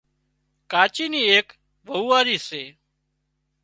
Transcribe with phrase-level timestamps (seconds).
[0.71, 1.47] ڪاچي نِي ايڪ
[1.87, 2.63] وئوئاري سي